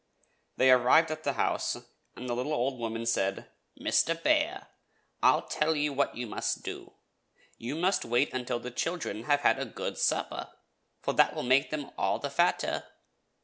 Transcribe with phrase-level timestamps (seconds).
[0.57, 1.77] They arrived at the house,
[2.15, 4.19] and the little old woman said: ''Mr.
[4.23, 4.65] Bear,
[5.21, 6.93] I will tell you what you must do—
[7.59, 10.49] you must wait until the children have had a good supper,
[11.03, 12.85] for that will make them all the fatter.